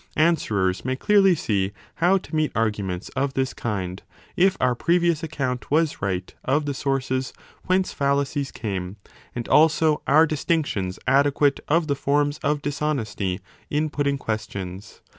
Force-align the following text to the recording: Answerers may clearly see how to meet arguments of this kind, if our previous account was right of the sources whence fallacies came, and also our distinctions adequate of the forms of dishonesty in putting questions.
Answerers 0.17 0.83
may 0.83 0.95
clearly 0.95 1.35
see 1.35 1.73
how 1.97 2.17
to 2.17 2.35
meet 2.35 2.51
arguments 2.55 3.09
of 3.09 3.35
this 3.35 3.53
kind, 3.53 4.01
if 4.35 4.57
our 4.59 4.73
previous 4.73 5.21
account 5.21 5.69
was 5.69 6.01
right 6.01 6.33
of 6.43 6.65
the 6.65 6.73
sources 6.73 7.33
whence 7.67 7.93
fallacies 7.93 8.49
came, 8.51 8.95
and 9.35 9.47
also 9.47 10.01
our 10.07 10.25
distinctions 10.25 10.97
adequate 11.05 11.59
of 11.67 11.85
the 11.85 11.93
forms 11.95 12.39
of 12.39 12.63
dishonesty 12.63 13.41
in 13.69 13.91
putting 13.91 14.17
questions. 14.17 15.01